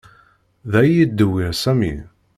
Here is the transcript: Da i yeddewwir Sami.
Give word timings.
Da 0.71 0.79
i 0.87 0.91
yeddewwir 0.97 1.51
Sami. 1.61 1.93